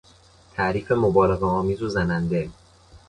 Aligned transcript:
تعریف 0.53 0.91
مبالغه 0.91 1.45
آمیز 1.45 1.81
و 1.81 1.89
زننده 1.89 2.49